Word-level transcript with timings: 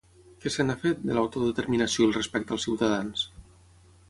Què 0.45 0.51
se 0.53 0.63
n’ha 0.69 0.75
fet, 0.85 1.03
de 1.09 1.17
l’autodeterminació 1.17 2.03
i 2.03 2.09
el 2.09 2.17
respecte 2.19 2.57
als 2.57 2.67
ciutadans? 2.71 3.29